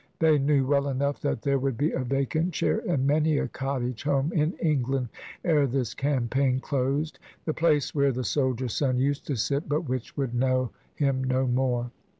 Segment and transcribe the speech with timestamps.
[0.17, 4.01] They knew well enough that there would be a vacant chair in many a cottage
[4.01, 5.09] home in England
[5.45, 10.17] ere this campaign closed: the place where the soldier son used to sit, but which
[10.17, 11.91] would know him no more.